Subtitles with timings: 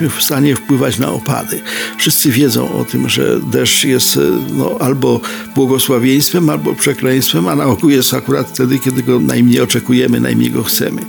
[0.00, 1.60] jesteśmy w stanie wpływać na opady.
[1.98, 4.18] Wszyscy wiedzą o tym, że deszcz jest
[4.52, 5.20] no, albo
[5.54, 10.62] błogosławieństwem, albo przekleństwem, a na ogół jest akurat wtedy, kiedy go najmniej oczekujemy, najmniej go
[10.62, 11.02] chcemy.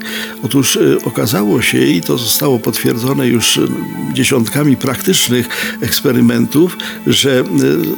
[0.44, 3.68] Otóż y, okazało się, i to zostało potwierdzone już y,
[4.14, 5.50] dziesiątkami praktycznych
[5.82, 6.78] eksperymentów,
[7.08, 7.44] że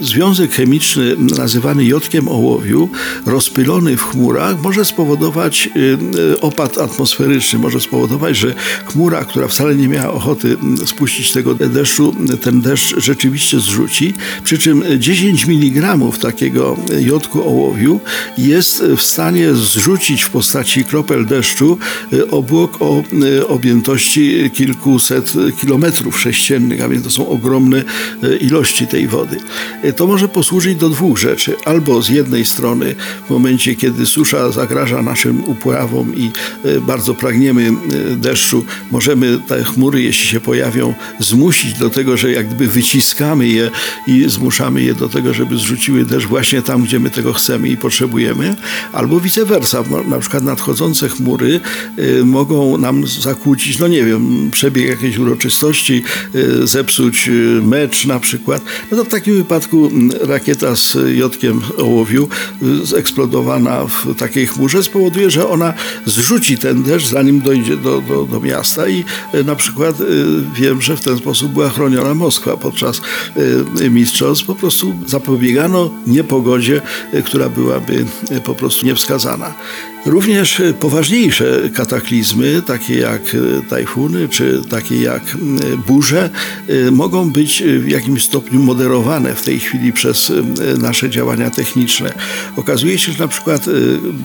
[0.02, 2.90] związek chemiczny nazywany jodkiem ołowiu,
[3.26, 5.70] rozpylony w chmurach, może spowodować
[6.42, 12.62] opad atmosferyczny, może spowodować, że chmura, która wcale nie miała ochoty spuścić tego deszczu, ten
[12.62, 14.14] deszcz rzeczywiście zrzuci.
[14.44, 18.00] Przy czym 10 mg takiego jodku ołowiu
[18.38, 21.78] jest w stanie zrzucić w postaci kropel deszczu
[22.32, 23.04] obłok o
[23.48, 27.84] objętości kilkuset kilometrów sześciennych, a więc to są ogromne
[28.42, 29.38] ilości tej wody.
[29.96, 31.56] To może posłużyć do dwóch rzeczy.
[31.66, 32.96] Albo z jednej strony
[33.28, 36.32] w momencie, kiedy susza zagraża naszym upławom i
[36.82, 37.72] bardzo pragniemy
[38.18, 40.73] deszczu, możemy te chmury, jeśli się pojawią,
[41.20, 43.72] zmusić do tego, że jak gdyby wyciskamy je
[44.08, 47.78] i zmuszamy je do tego, żeby zrzuciły deszcz właśnie tam, gdzie my tego chcemy i
[47.78, 48.56] potrzebujemy,
[48.94, 49.84] albo vice versa.
[50.08, 51.60] Na przykład nadchodzące chmury
[52.00, 56.04] y, mogą nam zakłócić, no nie wiem, przebieg jakiejś uroczystości,
[56.36, 57.32] y, zepsuć y,
[57.64, 58.62] mecz na przykład.
[58.92, 62.30] No to w takim wypadku rakieta z jodkiem ołowiu
[62.84, 65.74] zeksplodowana w takiej chmurze spowoduje, że ona
[66.06, 69.04] zrzuci ten deszcz, zanim dojdzie do, do, do miasta i
[69.46, 69.96] na przykład
[70.64, 73.02] wiem, że w ten sposób była chroniona Moskwa podczas
[73.82, 74.46] y, mistrzostw.
[74.46, 76.82] Po prostu zapobiegano niepogodzie,
[77.14, 79.54] y, która byłaby y, po prostu niewskazana.
[80.06, 83.22] Również poważniejsze kataklizmy, takie jak
[83.70, 85.38] tajfuny czy takie jak
[85.88, 86.30] burze,
[86.92, 90.32] mogą być w jakimś stopniu moderowane w tej chwili przez
[90.78, 92.14] nasze działania techniczne.
[92.56, 93.66] Okazuje się, że na przykład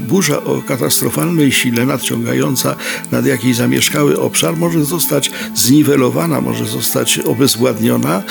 [0.09, 2.77] burza o katastrofalnej sile nadciągająca
[3.13, 8.23] nad jakiś zamieszkały obszar może zostać zniwelowana, może zostać obezwładniona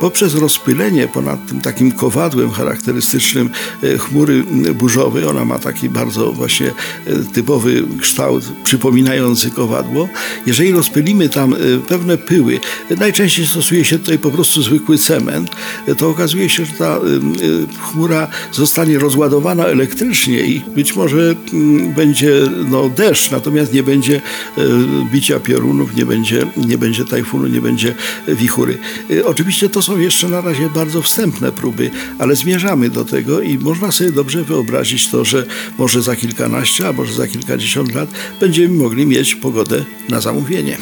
[0.00, 3.50] poprzez rozpylenie ponad tym takim kowadłem charakterystycznym
[3.98, 4.44] chmury
[4.74, 5.24] burzowej.
[5.24, 6.70] Ona ma taki bardzo właśnie
[7.32, 10.08] typowy kształt przypominający kowadło.
[10.46, 11.56] Jeżeli rozpylimy tam e,
[11.88, 12.60] pewne pyły,
[12.98, 15.50] najczęściej stosuje się tutaj po prostu zwykły cement,
[15.98, 17.00] to okazuje się, że ta e,
[17.80, 21.34] chmura zostanie rozładowana elektrycznie i być może
[21.96, 22.32] będzie
[22.70, 24.62] no, deszcz, natomiast nie będzie e,
[25.12, 27.04] bicia piorunów, nie będzie, nie będzie
[27.38, 27.94] nie będzie
[28.28, 28.78] wichury.
[29.24, 33.92] Oczywiście to są jeszcze na razie bardzo wstępne próby, ale zmierzamy do tego i można
[33.92, 35.46] sobie dobrze wyobrazić to, że
[35.78, 40.78] może za kilkanaście, a może za kilkadziesiąt lat będziemy mogli mieć pogodę na zamówienie.